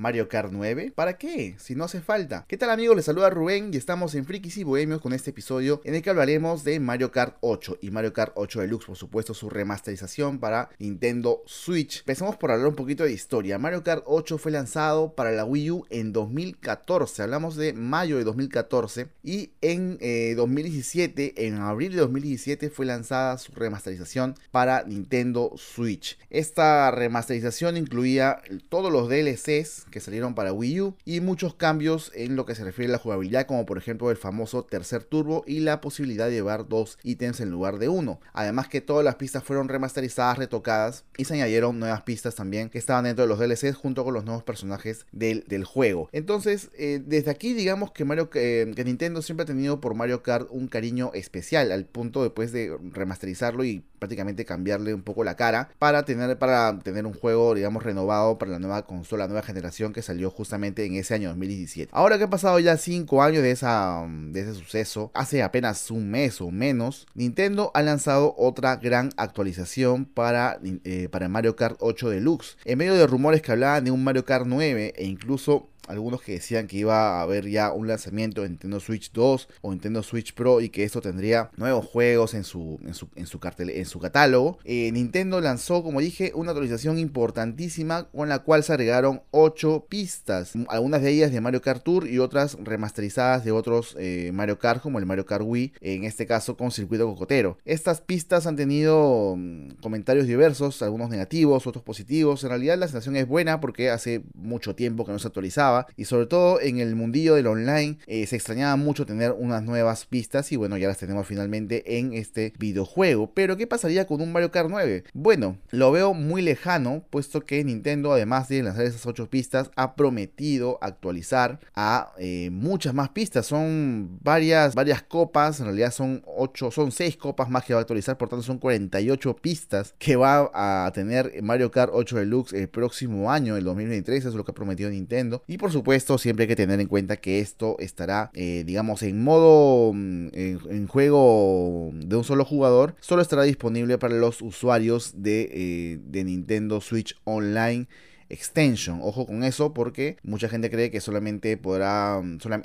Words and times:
Mario 0.00 0.30
Kart 0.30 0.50
9? 0.50 0.92
¿Para 0.94 1.18
qué? 1.18 1.56
Si 1.58 1.74
no 1.74 1.84
hace 1.84 2.00
falta. 2.00 2.46
¿Qué 2.48 2.56
tal 2.56 2.70
amigos? 2.70 2.96
Les 2.96 3.04
saluda 3.04 3.28
Rubén 3.28 3.68
y 3.70 3.76
estamos 3.76 4.14
en 4.14 4.24
Frikis 4.24 4.56
y 4.56 4.64
Bohemios 4.64 5.02
con 5.02 5.12
este 5.12 5.28
episodio 5.28 5.82
en 5.84 5.94
el 5.94 6.00
que 6.00 6.08
hablaremos 6.08 6.64
de 6.64 6.80
Mario 6.80 7.12
Kart 7.12 7.36
8 7.42 7.80
y 7.82 7.90
Mario 7.90 8.14
Kart 8.14 8.32
8 8.34 8.62
Deluxe, 8.62 8.86
por 8.86 8.96
supuesto, 8.96 9.34
su 9.34 9.50
remasterización 9.50 10.38
para 10.38 10.70
Nintendo 10.78 11.42
Switch. 11.44 11.98
Empecemos 11.98 12.36
por 12.36 12.50
hablar 12.50 12.68
un 12.68 12.76
poquito 12.76 13.04
de 13.04 13.12
historia. 13.12 13.58
Mario 13.58 13.84
Kart 13.84 14.02
8 14.06 14.38
fue 14.38 14.52
lanzado 14.52 15.14
para 15.14 15.32
la 15.32 15.44
Wii 15.44 15.70
U 15.70 15.86
en 15.90 16.14
2014. 16.14 17.22
Hablamos 17.22 17.56
de 17.56 17.74
mayo 17.74 18.16
de 18.16 18.24
2014 18.24 19.08
y 19.22 19.50
en 19.60 19.98
2017, 20.34 21.24
eh, 21.26 21.46
en 21.46 21.56
abril 21.56 21.92
de 21.92 21.98
2017 21.98 22.70
fue 22.70 22.86
lanzada 22.86 23.36
su 23.36 23.52
remasterización 23.52 24.34
para 24.50 24.82
Nintendo 24.84 25.52
Switch. 25.56 26.18
Esta 26.30 26.90
remasterización 26.90 27.76
incluía 27.76 28.40
todos 28.70 28.90
los 28.90 29.10
DLCs 29.10 29.89
que 29.90 30.00
salieron 30.00 30.34
para 30.34 30.52
Wii 30.52 30.80
U 30.80 30.96
y 31.04 31.20
muchos 31.20 31.54
cambios 31.54 32.12
en 32.14 32.36
lo 32.36 32.46
que 32.46 32.54
se 32.54 32.64
refiere 32.64 32.90
a 32.90 32.92
la 32.92 32.98
jugabilidad, 32.98 33.46
como 33.46 33.66
por 33.66 33.78
ejemplo 33.78 34.10
el 34.10 34.16
famoso 34.16 34.64
tercer 34.64 35.04
turbo 35.04 35.44
y 35.46 35.60
la 35.60 35.80
posibilidad 35.80 36.26
de 36.26 36.32
llevar 36.32 36.68
dos 36.68 36.98
ítems 37.02 37.40
en 37.40 37.50
lugar 37.50 37.78
de 37.78 37.88
uno. 37.88 38.20
Además 38.32 38.68
que 38.68 38.80
todas 38.80 39.04
las 39.04 39.16
pistas 39.16 39.44
fueron 39.44 39.68
remasterizadas, 39.68 40.38
retocadas 40.38 41.04
y 41.16 41.24
se 41.24 41.34
añadieron 41.34 41.78
nuevas 41.78 42.02
pistas 42.02 42.34
también 42.34 42.70
que 42.70 42.78
estaban 42.78 43.04
dentro 43.04 43.24
de 43.24 43.28
los 43.28 43.38
DLCs 43.38 43.76
junto 43.76 44.04
con 44.04 44.14
los 44.14 44.24
nuevos 44.24 44.44
personajes 44.44 45.06
del, 45.12 45.44
juego. 45.64 46.08
Entonces, 46.12 46.70
eh, 46.78 47.02
desde 47.04 47.30
aquí 47.30 47.52
digamos 47.52 47.92
que 47.92 48.06
Mario 48.06 48.30
que 48.30 48.72
Nintendo 48.84 49.20
siempre 49.20 49.42
ha 49.42 49.46
tenido 49.46 49.80
por 49.80 49.94
Mario 49.94 50.22
Kart 50.22 50.48
un 50.50 50.68
cariño 50.68 51.10
especial 51.12 51.70
al 51.70 51.84
punto 51.84 52.22
después 52.22 52.52
de 52.52 52.76
remasterizarlo 52.92 53.64
y 53.64 53.84
prácticamente 53.98 54.44
cambiarle 54.44 54.94
un 54.94 55.02
poco 55.02 55.22
la 55.22 55.36
cara 55.36 55.70
para 55.78 56.04
tener, 56.04 56.38
para 56.38 56.78
tener 56.80 57.06
un 57.06 57.12
juego, 57.12 57.54
digamos, 57.54 57.84
renovado 57.84 58.38
para 58.38 58.52
la 58.52 58.58
nueva 58.58 58.86
consola, 58.86 59.28
nueva 59.28 59.42
generación 59.42 59.79
que 59.88 60.02
salió 60.02 60.30
justamente 60.30 60.84
en 60.84 60.94
ese 60.94 61.14
año 61.14 61.28
2017. 61.30 61.90
Ahora 61.94 62.18
que 62.18 62.24
ha 62.24 62.30
pasado 62.30 62.58
ya 62.58 62.76
5 62.76 63.22
años 63.22 63.42
de, 63.42 63.50
esa, 63.50 64.06
de 64.06 64.40
ese 64.40 64.54
suceso, 64.54 65.10
hace 65.14 65.42
apenas 65.42 65.90
un 65.90 66.10
mes 66.10 66.40
o 66.40 66.50
menos, 66.50 67.06
Nintendo 67.14 67.70
ha 67.74 67.82
lanzado 67.82 68.34
otra 68.36 68.76
gran 68.76 69.10
actualización 69.16 70.04
para, 70.04 70.60
eh, 70.84 71.08
para 71.10 71.28
Mario 71.28 71.56
Kart 71.56 71.76
8 71.80 72.10
Deluxe. 72.10 72.56
En 72.64 72.78
medio 72.78 72.94
de 72.94 73.06
rumores 73.06 73.40
que 73.40 73.52
hablaban 73.52 73.84
de 73.84 73.90
un 73.90 74.04
Mario 74.04 74.24
Kart 74.24 74.44
9 74.46 74.92
e 74.96 75.04
incluso 75.06 75.69
algunos 75.88 76.22
que 76.22 76.32
decían 76.32 76.66
que 76.66 76.78
iba 76.78 77.18
a 77.18 77.22
haber 77.22 77.48
ya 77.48 77.72
un 77.72 77.88
lanzamiento 77.88 78.42
de 78.42 78.48
Nintendo 78.48 78.80
Switch 78.80 79.12
2 79.12 79.48
o 79.62 79.70
Nintendo 79.70 80.02
Switch 80.02 80.34
Pro 80.34 80.60
y 80.60 80.68
que 80.68 80.84
esto 80.84 81.00
tendría 81.00 81.50
nuevos 81.56 81.86
juegos 81.86 82.34
en 82.34 82.44
su, 82.44 82.78
en 82.84 82.94
su, 82.94 83.08
en 83.16 83.26
su, 83.26 83.40
cartel, 83.40 83.70
en 83.70 83.86
su 83.86 83.98
catálogo. 83.98 84.58
Eh, 84.64 84.90
Nintendo 84.92 85.40
lanzó, 85.40 85.82
como 85.82 86.00
dije, 86.00 86.32
una 86.34 86.50
actualización 86.50 86.98
importantísima 86.98 88.04
con 88.04 88.28
la 88.28 88.40
cual 88.40 88.62
se 88.62 88.72
agregaron 88.72 89.22
8 89.30 89.86
pistas, 89.88 90.52
algunas 90.68 91.02
de 91.02 91.10
ellas 91.10 91.32
de 91.32 91.40
Mario 91.40 91.62
Kart 91.62 91.82
Tour 91.82 92.08
y 92.08 92.18
otras 92.18 92.56
remasterizadas 92.60 93.44
de 93.44 93.52
otros 93.52 93.96
eh, 93.98 94.30
Mario 94.32 94.58
Kart 94.58 94.82
como 94.82 94.98
el 94.98 95.06
Mario 95.06 95.26
Kart 95.26 95.44
Wii, 95.44 95.74
en 95.80 96.04
este 96.04 96.26
caso 96.26 96.56
con 96.56 96.70
circuito 96.70 97.06
cocotero. 97.06 97.58
Estas 97.64 98.00
pistas 98.00 98.46
han 98.46 98.56
tenido 98.56 99.34
mm, 99.36 99.80
comentarios 99.82 100.26
diversos, 100.26 100.82
algunos 100.82 101.10
negativos, 101.10 101.66
otros 101.66 101.84
positivos. 101.84 102.42
En 102.44 102.50
realidad 102.50 102.78
la 102.78 102.86
sensación 102.86 103.16
es 103.16 103.26
buena 103.26 103.60
porque 103.60 103.90
hace 103.90 104.22
mucho 104.34 104.74
tiempo 104.74 105.04
que 105.04 105.12
no 105.12 105.18
se 105.18 105.28
actualizaba 105.28 105.69
y 105.96 106.04
sobre 106.04 106.26
todo 106.26 106.60
en 106.60 106.78
el 106.78 106.96
mundillo 106.96 107.34
del 107.34 107.46
online 107.46 107.98
eh, 108.06 108.26
se 108.26 108.36
extrañaba 108.36 108.76
mucho 108.76 109.06
tener 109.06 109.32
unas 109.32 109.62
nuevas 109.62 110.06
pistas 110.06 110.52
y 110.52 110.56
bueno 110.56 110.76
ya 110.76 110.88
las 110.88 110.98
tenemos 110.98 111.26
finalmente 111.26 111.98
en 111.98 112.12
este 112.12 112.52
videojuego. 112.58 113.32
Pero 113.34 113.56
¿qué 113.56 113.66
pasaría 113.66 114.06
con 114.06 114.20
un 114.20 114.32
Mario 114.32 114.50
Kart 114.50 114.68
9? 114.70 115.04
Bueno, 115.12 115.58
lo 115.70 115.92
veo 115.92 116.14
muy 116.14 116.42
lejano 116.42 117.04
puesto 117.10 117.42
que 117.42 117.62
Nintendo 117.64 118.12
además 118.12 118.48
de 118.48 118.62
lanzar 118.62 118.84
esas 118.84 119.06
8 119.06 119.28
pistas 119.30 119.70
ha 119.76 119.94
prometido 119.94 120.78
actualizar 120.80 121.60
a 121.74 122.12
eh, 122.18 122.50
muchas 122.50 122.94
más 122.94 123.10
pistas. 123.10 123.46
Son 123.46 124.18
varias, 124.22 124.74
varias 124.74 125.02
copas, 125.02 125.60
en 125.60 125.66
realidad 125.66 125.92
son 125.92 126.22
8, 126.26 126.70
son 126.70 126.92
6 126.92 127.16
copas 127.16 127.50
más 127.50 127.64
que 127.64 127.74
va 127.74 127.80
a 127.80 127.82
actualizar, 127.82 128.16
por 128.18 128.28
tanto 128.28 128.42
son 128.42 128.58
48 128.58 129.36
pistas 129.36 129.94
que 129.98 130.16
va 130.16 130.50
a 130.54 130.90
tener 130.92 131.42
Mario 131.42 131.70
Kart 131.70 131.90
8 131.94 132.16
Deluxe 132.18 132.52
el 132.54 132.68
próximo 132.68 133.30
año, 133.30 133.56
el 133.56 133.64
2023, 133.64 134.20
eso 134.20 134.28
es 134.30 134.34
lo 134.34 134.44
que 134.44 134.52
ha 134.52 134.54
prometido 134.54 134.90
Nintendo. 134.90 135.42
Por 135.60 135.70
supuesto, 135.70 136.16
siempre 136.16 136.44
hay 136.44 136.48
que 136.48 136.56
tener 136.56 136.80
en 136.80 136.88
cuenta 136.88 137.18
que 137.18 137.40
esto 137.40 137.76
estará, 137.78 138.30
eh, 138.32 138.64
digamos, 138.66 139.02
en 139.02 139.22
modo 139.22 139.92
mm, 139.92 140.28
en, 140.32 140.86
juego 140.86 141.90
de 141.92 142.16
un 142.16 142.24
solo 142.24 142.46
jugador. 142.46 142.96
Solo 143.00 143.20
estará 143.20 143.42
disponible 143.42 143.98
para 143.98 144.14
los 144.14 144.40
usuarios 144.40 145.22
de, 145.22 145.50
eh, 145.52 145.98
de 146.02 146.24
Nintendo 146.24 146.80
Switch 146.80 147.14
Online 147.24 147.86
extension. 148.30 149.00
Ojo 149.02 149.26
con 149.26 149.44
eso 149.44 149.74
porque 149.74 150.16
mucha 150.22 150.48
gente 150.48 150.70
cree 150.70 150.90
que 150.90 151.00
solamente 151.00 151.56
podrá, 151.56 152.22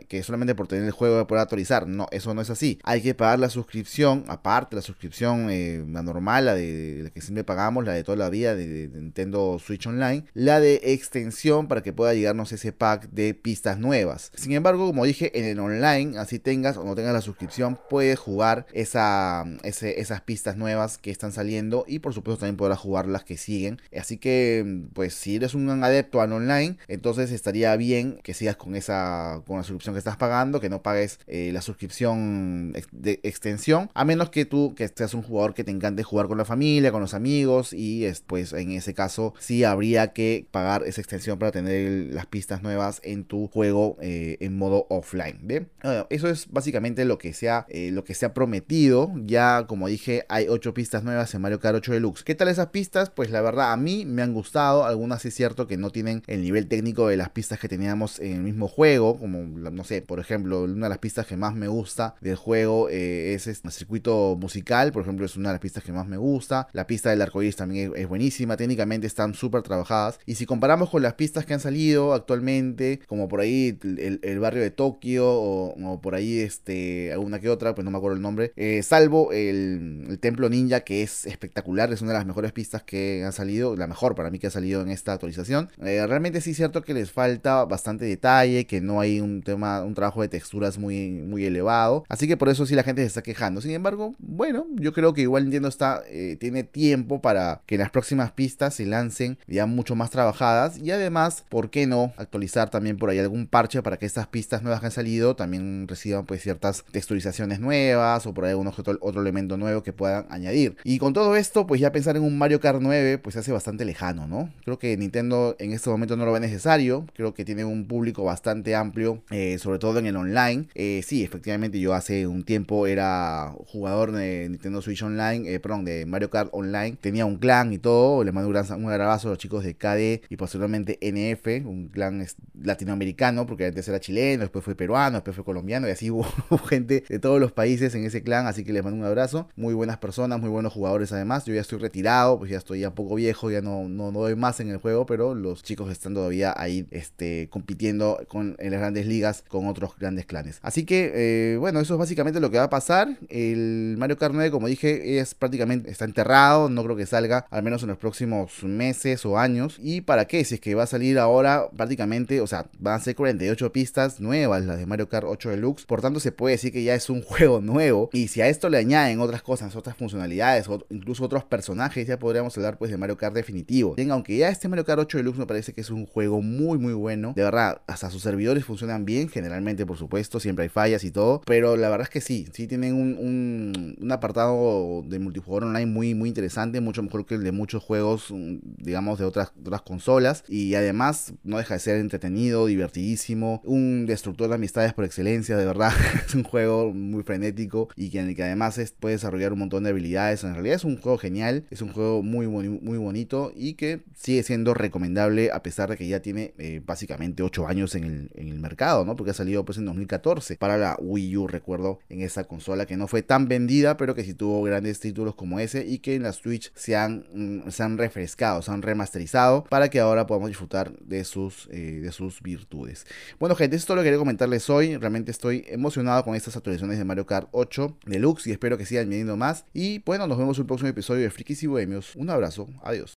que 0.07 0.23
solamente 0.23 0.55
por 0.55 0.67
tener 0.67 0.85
el 0.85 0.91
juego 0.91 1.25
podrá 1.27 1.43
actualizar. 1.43 1.87
No, 1.87 2.07
eso 2.11 2.33
no 2.33 2.41
es 2.41 2.49
así. 2.49 2.79
Hay 2.83 3.01
que 3.01 3.13
pagar 3.13 3.39
la 3.39 3.49
suscripción, 3.49 4.23
aparte 4.27 4.75
la 4.75 4.81
suscripción, 4.81 5.49
eh, 5.49 5.83
la 5.89 6.03
normal, 6.03 6.45
la 6.45 6.55
de 6.55 7.01
la 7.03 7.09
que 7.09 7.21
siempre 7.21 7.43
pagamos, 7.43 7.85
la 7.85 7.93
de 7.93 8.03
toda 8.03 8.17
la 8.17 8.29
vida 8.29 8.55
de, 8.55 8.89
Nintendo 8.93 9.57
Switch 9.59 9.85
Online, 9.87 10.25
la 10.33 10.59
de 10.59 10.79
extensión 10.83 11.67
para 11.67 11.81
que 11.81 11.93
pueda 11.93 12.13
llegarnos 12.13 12.51
ese 12.51 12.71
pack 12.71 13.09
de 13.09 13.33
pistas 13.33 13.79
nuevas. 13.79 14.31
Sin 14.35 14.51
embargo, 14.53 14.87
como 14.87 15.05
dije, 15.05 15.37
en 15.37 15.45
el 15.45 15.59
online, 15.59 16.17
así 16.17 16.39
tengas 16.39 16.77
o 16.77 16.83
no 16.83 16.95
tengas 16.95 17.13
la 17.13 17.21
suscripción, 17.21 17.79
puedes 17.89 18.19
jugar 18.19 18.67
esa, 18.73 19.45
esas 19.63 20.21
pistas 20.21 20.57
nuevas 20.57 20.97
que 20.97 21.11
están 21.11 21.31
saliendo 21.31 21.85
y 21.87 21.99
por 21.99 22.13
supuesto 22.13 22.41
también 22.41 22.57
podrás 22.57 22.79
jugar 22.79 23.07
las 23.07 23.23
que 23.23 23.37
siguen. 23.37 23.81
Así 23.97 24.17
que, 24.17 24.85
pues 24.93 25.13
si 25.13 25.35
eres 25.35 25.54
un 25.55 25.83
adepto 25.83 26.21
al 26.21 26.33
online, 26.33 26.77
entonces 26.87 27.31
estaría 27.31 27.75
bien 27.75 28.19
que 28.23 28.33
sigas 28.33 28.55
con 28.55 28.75
esa 28.75 29.41
con 29.47 29.57
la 29.57 29.63
suscripción 29.63 29.95
que 29.95 29.99
estás 29.99 30.17
pagando, 30.17 30.59
que 30.59 30.69
no 30.69 30.81
pagues 30.81 31.19
eh, 31.27 31.51
la 31.53 31.61
suscripción 31.61 32.73
de 32.91 33.19
extensión, 33.23 33.89
a 33.93 34.05
menos 34.05 34.29
que 34.29 34.45
tú 34.45 34.75
que 34.75 34.87
seas 34.87 35.13
un 35.13 35.21
jugador 35.21 35.53
que 35.53 35.63
te 35.63 35.71
encante 35.71 36.03
jugar 36.03 36.27
con 36.27 36.37
la 36.37 36.45
familia, 36.45 36.91
con 36.91 37.01
los 37.01 37.13
amigos 37.13 37.73
y 37.73 38.05
pues 38.27 38.53
en 38.53 38.71
ese 38.71 38.93
caso 38.93 39.33
sí 39.39 39.63
habría 39.63 40.13
que 40.13 40.47
pagar 40.51 40.83
esa 40.85 41.01
extensión 41.01 41.39
para 41.39 41.51
tener 41.51 42.13
las 42.13 42.25
pistas 42.25 42.61
nuevas 42.61 43.01
en 43.03 43.23
tu 43.23 43.47
juego 43.47 43.97
eh, 44.01 44.37
en 44.39 44.57
modo 44.57 44.87
offline. 44.89 45.39
¿bien? 45.41 45.69
eso 46.09 46.29
es 46.29 46.47
básicamente 46.51 47.05
lo 47.05 47.17
que 47.17 47.33
se 47.33 47.49
ha 47.49 47.65
eh, 47.69 47.91
lo 47.91 48.03
que 48.03 48.13
se 48.13 48.25
prometido. 48.29 49.11
Ya 49.25 49.65
como 49.67 49.87
dije 49.87 50.25
hay 50.29 50.47
8 50.47 50.73
pistas 50.73 51.03
nuevas 51.03 51.33
en 51.33 51.41
Mario 51.41 51.59
Kart 51.59 51.75
8 51.77 51.93
Deluxe. 51.93 52.23
¿Qué 52.23 52.35
tal 52.35 52.47
esas 52.47 52.67
pistas? 52.67 53.09
Pues 53.09 53.31
la 53.31 53.41
verdad 53.41 53.71
a 53.71 53.77
mí 53.77 54.05
me 54.05 54.21
han 54.21 54.33
gustado, 54.33 54.85
algunas 54.85 55.21
sí 55.21 55.43
cierto 55.45 55.67
que 55.67 55.77
no 55.77 55.91
tienen 55.91 56.23
el 56.25 56.41
nivel 56.41 56.67
técnico 56.67 57.07
de 57.07 57.17
las 57.17 57.29
pistas 57.29 57.59
que 57.59 57.69
teníamos 57.69 58.19
en 58.19 58.33
el 58.33 58.41
mismo 58.41 58.67
juego, 58.67 59.15
como 59.19 59.43
no 59.43 59.83
sé, 59.83 60.01
por 60.01 60.19
ejemplo, 60.19 60.63
una 60.63 60.87
de 60.87 60.89
las 60.89 60.97
pistas 60.97 61.27
que 61.27 61.37
más 61.37 61.53
me 61.53 61.67
gusta 61.67 62.15
del 62.19 62.35
juego 62.35 62.89
eh, 62.89 63.35
es 63.35 63.45
este 63.45 63.69
circuito 63.69 64.35
musical, 64.41 64.91
por 64.91 65.03
ejemplo, 65.03 65.23
es 65.23 65.35
una 65.35 65.49
de 65.49 65.53
las 65.53 65.61
pistas 65.61 65.83
que 65.83 65.91
más 65.91 66.07
me 66.07 66.17
gusta. 66.17 66.67
La 66.73 66.87
pista 66.87 67.11
del 67.11 67.21
arcoíris 67.21 67.57
también 67.57 67.93
es, 67.95 68.07
buenísima, 68.07 68.57
técnicamente 68.57 69.05
están 69.05 69.35
súper 69.35 69.61
trabajadas. 69.61 70.19
Y 70.25 70.33
si 70.33 70.47
comparamos 70.47 70.89
con 70.89 71.03
las 71.03 71.13
pistas 71.13 71.45
que 71.45 71.53
han 71.53 71.59
salido 71.59 72.15
actualmente, 72.15 73.01
como 73.05 73.27
por 73.27 73.41
ahí 73.41 73.77
el, 73.83 74.39
barrio 74.39 74.63
de 74.63 74.71
Tokio 74.71 75.27
o, 75.27 76.01
por 76.01 76.15
ahí 76.15 76.39
este 76.39 77.13
alguna 77.13 77.39
que 77.39 77.49
otra, 77.49 77.75
pues 77.75 77.85
no 77.85 77.91
me 77.91 77.99
acuerdo 77.99 78.15
el 78.15 78.23
nombre, 78.23 78.51
eh, 78.55 78.81
salvo 78.81 79.31
el, 79.31 80.07
el 80.09 80.19
templo 80.19 80.49
ninja 80.49 80.79
que 80.79 81.03
es 81.03 81.27
espectacular, 81.27 81.93
es 81.93 82.01
una 82.01 82.13
de 82.13 82.17
las 82.17 82.25
mejores 82.25 82.51
pistas 82.51 82.81
que 82.81 83.23
han 83.23 83.31
salido, 83.31 83.75
la 83.75 83.85
mejor 83.85 84.15
para 84.15 84.31
mí 84.31 84.39
que 84.39 84.47
ha 84.47 84.51
salido 84.51 84.81
en 84.81 84.89
esta 84.89 85.13
actualización 85.13 85.34
eh, 85.83 86.05
realmente 86.07 86.41
sí 86.41 86.51
es 86.51 86.57
cierto 86.57 86.81
que 86.81 86.93
les 86.93 87.11
falta 87.11 87.65
bastante 87.65 88.05
detalle, 88.05 88.65
que 88.65 88.81
no 88.81 88.99
hay 88.99 89.19
un 89.19 89.41
tema, 89.41 89.83
un 89.83 89.93
trabajo 89.93 90.21
de 90.21 90.27
texturas 90.27 90.77
muy, 90.77 91.09
muy 91.09 91.45
elevado. 91.45 92.05
Así 92.09 92.27
que 92.27 92.37
por 92.37 92.49
eso 92.49 92.65
sí 92.65 92.75
la 92.75 92.83
gente 92.83 93.01
se 93.01 93.07
está 93.07 93.21
quejando. 93.21 93.61
Sin 93.61 93.71
embargo, 93.71 94.15
bueno, 94.19 94.65
yo 94.75 94.93
creo 94.93 95.13
que 95.13 95.21
igual 95.21 95.43
Nintendo 95.43 95.67
está, 95.67 96.03
eh, 96.07 96.37
tiene 96.39 96.63
tiempo 96.63 97.21
para 97.21 97.61
que 97.65 97.77
las 97.77 97.89
próximas 97.89 98.31
pistas 98.31 98.75
se 98.75 98.85
lancen 98.85 99.37
ya 99.47 99.65
mucho 99.65 99.95
más 99.95 100.09
trabajadas. 100.09 100.77
Y 100.77 100.91
además, 100.91 101.45
¿por 101.49 101.69
qué 101.69 101.87
no 101.87 102.13
actualizar 102.17 102.69
también 102.69 102.97
por 102.97 103.09
ahí 103.09 103.19
algún 103.19 103.47
parche 103.47 103.81
para 103.81 103.97
que 103.97 104.05
estas 104.05 104.27
pistas 104.27 104.61
nuevas 104.61 104.79
que 104.79 104.87
han 104.87 104.91
salido 104.91 105.35
también 105.35 105.87
reciban 105.87 106.25
pues 106.25 106.41
ciertas 106.41 106.83
texturizaciones 106.91 107.59
nuevas 107.59 108.25
o 108.25 108.33
por 108.33 108.45
ahí 108.45 108.51
algún 108.51 108.67
otro, 108.67 108.97
otro 109.01 109.21
elemento 109.21 109.57
nuevo 109.57 109.83
que 109.83 109.93
puedan 109.93 110.25
añadir. 110.29 110.77
Y 110.83 110.99
con 110.99 111.13
todo 111.13 111.35
esto, 111.35 111.67
pues 111.67 111.81
ya 111.81 111.91
pensar 111.91 112.15
en 112.17 112.23
un 112.23 112.37
Mario 112.37 112.59
Kart 112.59 112.79
9 112.81 113.17
pues 113.17 113.33
se 113.33 113.39
hace 113.39 113.51
bastante 113.51 113.85
lejano, 113.85 114.27
¿no? 114.27 114.51
Creo 114.63 114.77
que 114.77 114.95
Nintendo 114.97 115.24
en 115.59 115.71
este 115.73 115.89
momento 115.89 116.15
no 116.15 116.25
lo 116.25 116.31
ve 116.31 116.39
necesario. 116.39 117.05
Creo 117.13 117.33
que 117.33 117.45
tiene 117.45 117.65
un 117.65 117.87
público 117.87 118.23
bastante 118.23 118.75
amplio, 118.75 119.23
eh, 119.31 119.57
sobre 119.59 119.79
todo 119.79 119.99
en 119.99 120.05
el 120.05 120.15
online. 120.15 120.67
Eh, 120.75 121.01
sí, 121.05 121.23
efectivamente, 121.23 121.79
yo 121.79 121.93
hace 121.93 122.27
un 122.27 122.43
tiempo 122.43 122.87
era 122.87 123.53
jugador 123.67 124.11
de 124.11 124.47
Nintendo 124.49 124.81
Switch 124.81 125.01
Online, 125.03 125.53
eh, 125.53 125.59
perdón, 125.59 125.85
de 125.85 126.05
Mario 126.05 126.29
Kart 126.29 126.49
Online. 126.53 126.97
Tenía 126.99 127.25
un 127.25 127.37
clan 127.37 127.73
y 127.73 127.77
todo. 127.77 128.23
Le 128.23 128.31
mando 128.31 128.49
un, 128.49 128.55
abrazo 128.91 129.27
a 129.27 129.31
los 129.31 129.39
chicos 129.39 129.63
de 129.63 129.75
KD 129.75 130.25
y 130.29 130.37
posteriormente 130.37 130.99
NF, 131.01 131.65
un 131.65 131.89
clan 131.89 132.25
latinoamericano, 132.61 133.45
porque 133.45 133.65
antes 133.65 133.87
era 133.87 133.99
chileno, 133.99 134.41
después 134.41 134.63
fue 134.63 134.75
peruano, 134.75 135.17
después 135.17 135.35
fue 135.35 135.45
colombiano 135.45 135.87
y 135.87 135.91
así 135.91 136.09
hubo 136.11 136.23
gente 136.69 137.03
de 137.07 137.19
todos 137.19 137.39
los 137.39 137.51
países 137.51 137.95
en 137.95 138.05
ese 138.05 138.23
clan. 138.23 138.47
Así 138.47 138.63
que 138.63 138.73
les 138.73 138.83
mando 138.83 138.99
un 138.99 139.05
abrazo. 139.05 139.47
Muy 139.55 139.73
buenas 139.73 139.97
personas, 139.97 140.39
muy 140.39 140.49
buenos 140.49 140.73
jugadores 140.73 141.11
además. 141.11 141.45
Yo 141.45 141.53
ya 141.53 141.61
estoy 141.61 141.79
retirado, 141.79 142.37
pues 142.37 142.51
ya 142.51 142.57
estoy 142.57 142.81
ya 142.81 142.89
un 142.89 142.95
poco 142.95 143.15
viejo, 143.15 143.51
ya 143.51 143.61
no, 143.61 143.87
no, 143.87 144.11
no 144.11 144.19
doy 144.19 144.35
más 144.35 144.59
en 144.59 144.69
el 144.69 144.77
juego 144.77 145.04
pero 145.05 145.35
los 145.35 145.63
chicos 145.63 145.91
están 145.91 146.13
todavía 146.13 146.53
ahí 146.55 146.85
este, 146.91 147.49
compitiendo 147.49 148.19
en 148.33 148.71
las 148.71 148.79
grandes 148.79 149.05
ligas 149.05 149.43
con 149.47 149.67
otros 149.67 149.91
grandes 149.97 150.25
clanes. 150.25 150.59
Así 150.61 150.85
que, 150.85 151.11
eh, 151.13 151.57
bueno, 151.57 151.79
eso 151.79 151.93
es 151.93 151.99
básicamente 151.99 152.39
lo 152.39 152.51
que 152.51 152.57
va 152.57 152.65
a 152.65 152.69
pasar. 152.69 153.17
El 153.29 153.95
Mario 153.97 154.17
Kart 154.17 154.33
9, 154.33 154.51
como 154.51 154.67
dije, 154.67 155.19
es 155.19 155.35
prácticamente, 155.35 155.89
está 155.89 156.05
enterrado, 156.05 156.69
no 156.69 156.83
creo 156.83 156.95
que 156.95 157.05
salga, 157.05 157.45
al 157.49 157.63
menos 157.63 157.83
en 157.83 157.89
los 157.89 157.97
próximos 157.97 158.63
meses 158.63 159.25
o 159.25 159.37
años. 159.37 159.77
¿Y 159.81 160.01
para 160.01 160.25
qué? 160.25 160.43
Si 160.43 160.55
es 160.55 160.61
que 160.61 160.75
va 160.75 160.83
a 160.83 160.87
salir 160.87 161.19
ahora 161.19 161.69
prácticamente, 161.75 162.41
o 162.41 162.47
sea, 162.47 162.67
van 162.79 162.95
a 162.95 162.99
ser 162.99 163.15
48 163.15 163.71
pistas 163.71 164.19
nuevas 164.19 164.65
las 164.65 164.77
de 164.77 164.85
Mario 164.85 165.09
Kart 165.09 165.25
8 165.27 165.49
Deluxe, 165.49 165.85
por 165.85 166.01
tanto 166.01 166.19
se 166.19 166.31
puede 166.31 166.55
decir 166.55 166.71
que 166.71 166.83
ya 166.83 166.95
es 166.95 167.09
un 167.09 167.21
juego 167.23 167.61
nuevo. 167.61 168.09
Y 168.13 168.27
si 168.27 168.41
a 168.41 168.47
esto 168.47 168.69
le 168.69 168.77
añaden 168.77 169.19
otras 169.19 169.41
cosas, 169.41 169.75
otras 169.75 169.95
funcionalidades, 169.95 170.67
incluso 170.89 171.25
otros 171.25 171.43
personajes, 171.43 172.07
ya 172.07 172.19
podríamos 172.19 172.55
hablar 172.57 172.77
pues 172.77 172.91
de 172.91 172.97
Mario 172.97 173.17
Kart 173.17 173.35
definitivo. 173.35 173.95
Bien, 173.95 174.11
aunque 174.11 174.37
ya 174.37 174.49
este 174.49 174.67
Mario 174.67 174.85
Kart 174.85 174.94
8 174.99 175.17
Deluxe 175.17 175.39
me 175.39 175.45
parece 175.45 175.73
que 175.73 175.81
es 175.81 175.89
un 175.89 176.05
juego 176.05 176.41
muy 176.41 176.77
muy 176.77 176.93
bueno. 176.93 177.33
De 177.35 177.43
verdad, 177.43 177.81
hasta 177.87 178.09
sus 178.09 178.21
servidores 178.21 178.65
funcionan 178.65 179.05
bien, 179.05 179.29
generalmente 179.29 179.85
por 179.85 179.97
supuesto, 179.97 180.39
siempre 180.39 180.63
hay 180.63 180.69
fallas 180.69 181.03
y 181.03 181.11
todo. 181.11 181.41
Pero 181.45 181.75
la 181.77 181.89
verdad 181.89 182.07
es 182.07 182.09
que 182.09 182.21
sí, 182.21 182.47
sí 182.53 182.67
tienen 182.67 182.93
un, 182.93 183.95
un, 183.99 184.11
apartado 184.11 185.03
de 185.05 185.19
multijugador 185.19 185.65
online 185.65 185.87
muy 185.87 186.13
muy 186.13 186.29
interesante, 186.29 186.79
mucho 186.81 187.03
mejor 187.03 187.25
que 187.25 187.35
el 187.35 187.43
de 187.43 187.51
muchos 187.51 187.83
juegos, 187.83 188.33
digamos, 188.77 189.19
de 189.19 189.25
otras, 189.25 189.51
otras 189.59 189.81
consolas. 189.81 190.43
Y 190.47 190.75
además 190.75 191.33
no 191.43 191.57
deja 191.57 191.73
de 191.75 191.79
ser 191.79 191.97
entretenido, 191.97 192.65
divertidísimo, 192.65 193.61
un 193.65 194.05
destructor 194.05 194.49
de 194.49 194.55
amistades 194.55 194.93
por 194.93 195.05
excelencia, 195.05 195.57
de 195.57 195.65
verdad. 195.65 195.91
es 196.25 196.35
un 196.35 196.43
juego 196.43 196.93
muy 196.93 197.23
frenético 197.23 197.89
y 197.95 198.09
que 198.09 198.19
en 198.19 198.29
el 198.29 198.35
que 198.35 198.43
además 198.43 198.79
puede 198.99 199.15
desarrollar 199.15 199.53
un 199.53 199.59
montón 199.59 199.83
de 199.83 199.89
habilidades. 199.89 200.43
En 200.43 200.53
realidad 200.53 200.75
es 200.75 200.83
un 200.83 200.97
juego 200.97 201.17
genial, 201.17 201.65
es 201.69 201.81
un 201.81 201.89
juego 201.89 202.23
muy, 202.23 202.47
muy, 202.47 202.69
muy 202.69 202.97
bonito 202.97 203.51
y 203.55 203.73
que 203.73 204.03
sigue 204.15 204.43
siendo 204.43 204.73
recomendable 204.85 205.51
a 205.51 205.61
pesar 205.63 205.89
de 205.89 205.97
que 205.97 206.07
ya 206.07 206.21
tiene 206.21 206.53
eh, 206.57 206.81
básicamente 206.85 207.43
8 207.43 207.67
años 207.67 207.95
en 207.95 208.29
el, 208.35 208.55
mercado, 208.55 209.05
¿no? 209.05 209.15
Porque 209.15 209.31
ha 209.31 209.33
salido 209.33 209.65
pues 209.65 209.77
en 209.77 209.85
2014 209.85 210.55
para 210.55 210.77
la 210.77 210.95
Wii 210.99 211.37
U, 211.37 211.47
recuerdo, 211.47 211.99
en 212.09 212.21
esa 212.21 212.45
consola 212.45 212.85
que 212.85 212.95
no 212.95 213.07
fue 213.07 213.21
tan 213.21 213.47
vendida, 213.47 213.97
pero 213.97 214.15
que 214.15 214.23
sí 214.23 214.33
tuvo 214.33 214.63
grandes 214.63 214.99
títulos 214.99 215.35
como 215.35 215.59
ese 215.59 215.85
y 215.85 215.99
que 215.99 216.15
en 216.15 216.23
la 216.23 216.31
Switch 216.31 216.71
se 216.73 216.95
han, 216.95 217.25
mm, 217.33 217.69
se 217.69 217.83
han 217.83 217.97
refrescado, 217.97 218.61
se 218.61 218.71
han 218.71 218.81
remasterizado 218.81 219.65
para 219.65 219.89
que 219.89 219.99
ahora 219.99 220.25
podamos 220.25 220.49
disfrutar 220.49 220.97
de 220.99 221.23
sus, 221.25 221.67
eh, 221.71 221.99
de 222.01 222.11
sus 222.11 222.41
virtudes. 222.41 223.05
Bueno 223.39 223.55
gente, 223.55 223.75
esto 223.75 223.93
es 223.93 223.97
lo 223.97 224.01
que 224.01 224.07
quería 224.07 224.19
comentarles 224.19 224.69
hoy, 224.69 224.95
realmente 224.97 225.31
estoy 225.31 225.65
emocionado 225.67 226.23
con 226.23 226.35
estas 226.35 226.55
actualizaciones 226.55 226.97
de 226.97 227.05
Mario 227.05 227.25
Kart 227.25 227.49
8 227.51 227.97
Deluxe 228.05 228.47
y 228.47 228.51
espero 228.51 228.77
que 228.77 228.85
sigan 228.85 229.09
viniendo 229.09 229.35
más 229.37 229.65
y 229.73 229.99
bueno, 229.99 230.27
nos 230.27 230.37
vemos 230.37 230.57
en 230.57 230.61
un 230.61 230.67
próximo 230.67 230.89
episodio 230.89 231.23
de 231.23 231.29
Frikis 231.29 231.63
y 231.63 231.67
Bohemios. 231.67 232.15
Un 232.15 232.29
abrazo, 232.29 232.67
adiós. 232.83 233.13